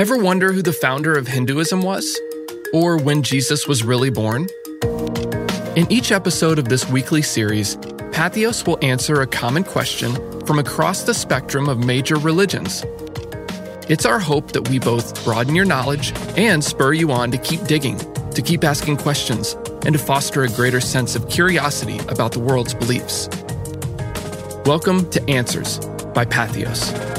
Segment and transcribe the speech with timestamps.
[0.00, 2.18] Ever wonder who the founder of Hinduism was?
[2.72, 4.48] Or when Jesus was really born?
[5.76, 7.76] In each episode of this weekly series,
[8.10, 10.14] Patheos will answer a common question
[10.46, 12.82] from across the spectrum of major religions.
[13.90, 17.64] It's our hope that we both broaden your knowledge and spur you on to keep
[17.64, 17.98] digging,
[18.30, 19.52] to keep asking questions,
[19.84, 23.28] and to foster a greater sense of curiosity about the world's beliefs.
[24.64, 25.78] Welcome to Answers
[26.14, 27.09] by Patheos.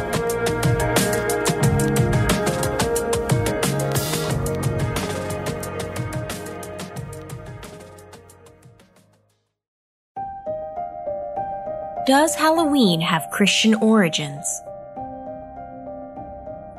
[12.11, 14.46] Does Halloween have Christian origins?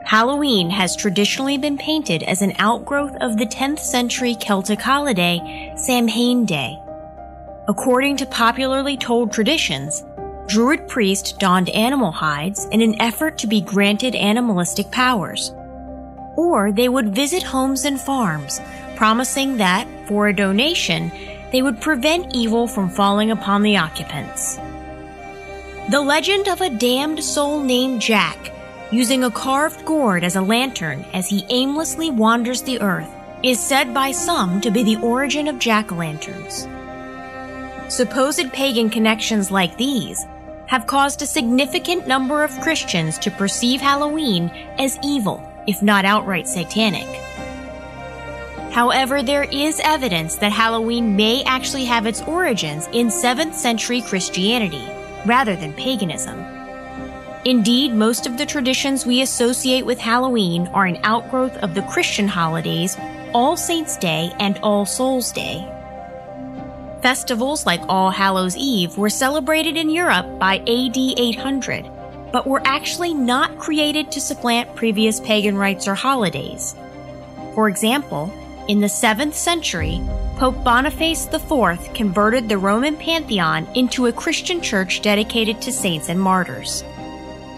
[0.05, 6.45] Halloween has traditionally been painted as an outgrowth of the 10th century Celtic holiday, Samhain
[6.45, 6.79] Day.
[7.67, 10.05] According to popularly told traditions,
[10.49, 15.55] Druid priests donned animal hides in an effort to be granted animalistic powers.
[16.37, 18.61] Or they would visit homes and farms,
[18.97, 21.11] promising that, for a donation,
[21.53, 24.59] they would prevent evil from falling upon the occupants.
[25.91, 28.53] The legend of a damned soul named Jack,
[28.93, 33.11] using a carved gourd as a lantern as he aimlessly wanders the earth,
[33.43, 36.69] is said by some to be the origin of jack o' lanterns.
[37.93, 40.25] Supposed pagan connections like these
[40.69, 46.47] have caused a significant number of Christians to perceive Halloween as evil, if not outright
[46.47, 47.09] satanic.
[48.71, 54.89] However, there is evidence that Halloween may actually have its origins in 7th century Christianity
[55.27, 56.39] rather than paganism.
[57.45, 62.29] Indeed, most of the traditions we associate with Halloween are an outgrowth of the Christian
[62.29, 62.97] holidays
[63.35, 65.69] All Saints' Day and All Souls' Day.
[67.03, 71.91] Festivals like All Hallows' Eve were celebrated in Europe by AD 800,
[72.31, 76.77] but were actually not created to supplant previous pagan rites or holidays.
[77.55, 78.33] For example,
[78.69, 80.01] in the 7th century,
[80.37, 86.21] Pope Boniface IV converted the Roman pantheon into a Christian church dedicated to saints and
[86.21, 86.85] martyrs.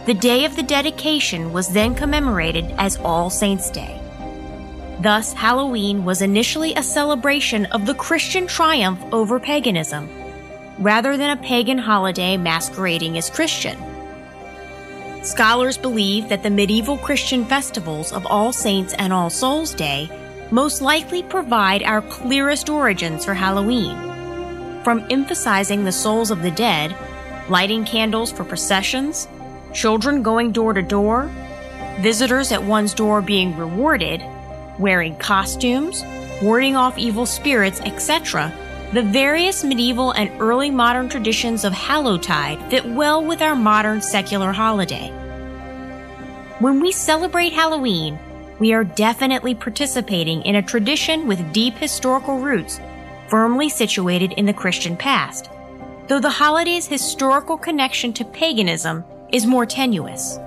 [0.06, 4.00] The day of the dedication was then commemorated as All Saints' Day.
[5.00, 10.08] Thus, Halloween was initially a celebration of the Christian triumph over paganism,
[10.78, 13.78] rather than a pagan holiday masquerading as Christian.
[15.22, 20.10] Scholars believe that the medieval Christian festivals of All Saints and All Souls Day
[20.50, 23.96] most likely provide our clearest origins for Halloween.
[24.82, 26.94] From emphasizing the souls of the dead,
[27.48, 29.28] lighting candles for processions,
[29.72, 31.30] children going door to door,
[32.00, 34.22] visitors at one's door being rewarded,
[34.78, 36.02] wearing costumes,
[36.42, 38.52] warding off evil spirits, etc.,
[38.92, 44.52] the various medieval and early modern traditions of Hallowtide fit well with our modern secular
[44.52, 45.08] holiday.
[46.60, 48.18] When we celebrate Halloween,
[48.58, 52.80] we are definitely participating in a tradition with deep historical roots,
[53.28, 55.50] firmly situated in the Christian past,
[56.08, 60.38] though the holiday's historical connection to paganism is more tenuous.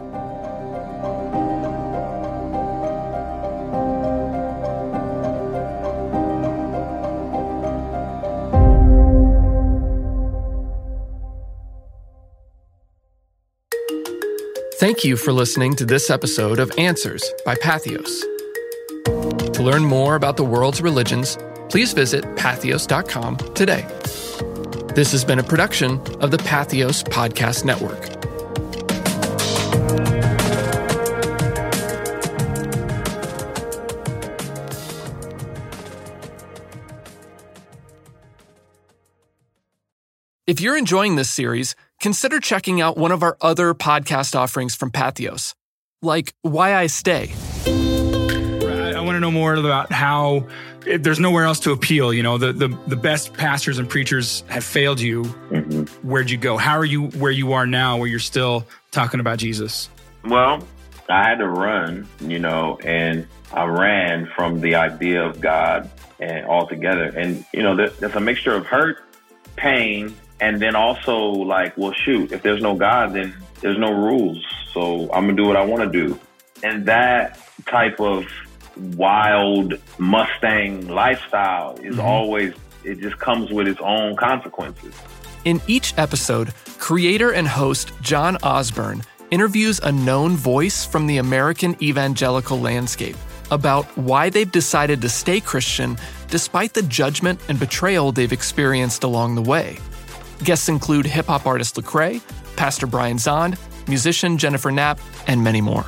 [14.80, 18.22] Thank you for listening to this episode of Answers by Patheos.
[19.54, 21.36] To learn more about the world's religions,
[21.68, 23.88] please visit patheos.com today.
[24.94, 28.17] This has been a production of the Patheos Podcast Network.
[40.48, 44.92] If you're enjoying this series, consider checking out one of our other podcast offerings from
[44.92, 45.54] Patheos,
[46.02, 47.34] like Why I Stay.
[47.66, 50.48] I want to know more about how
[50.86, 52.14] if there's nowhere else to appeal.
[52.14, 55.24] You know, the, the, the best pastors and preachers have failed you.
[55.24, 56.08] Mm-hmm.
[56.08, 56.56] Where'd you go?
[56.56, 59.90] How are you where you are now, where you're still talking about Jesus?
[60.24, 60.66] Well,
[61.10, 65.90] I had to run, you know, and I ran from the idea of God
[66.22, 67.04] and altogether.
[67.04, 69.04] And, you know, there's a mixture of hurt,
[69.58, 74.44] pain, and then also like, well, shoot, if there's no God, then there's no rules.
[74.74, 76.20] So I'm gonna do what I want to do,
[76.64, 78.26] and that type of
[78.96, 82.06] wild Mustang lifestyle is mm-hmm.
[82.06, 82.54] always
[82.84, 84.94] it just comes with its own consequences.
[85.46, 91.76] In each episode, creator and host John Osborne interviews a known voice from the American
[91.82, 93.18] evangelical landscape
[93.52, 95.98] about why they've decided to stay Christian
[96.30, 99.78] despite the judgment and betrayal they've experienced along the way.
[100.44, 102.22] Guests include hip hop artist Lecrae,
[102.56, 103.58] Pastor Brian Zahnd,
[103.88, 105.86] musician Jennifer Knapp, and many more.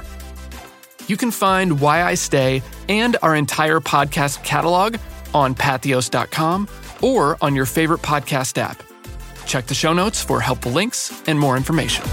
[1.08, 4.98] You can find Why I Stay and our entire podcast catalog
[5.34, 6.68] on patheos.com
[7.02, 8.84] or on your favorite podcast app.
[9.46, 12.06] Check the show notes for helpful links and more information.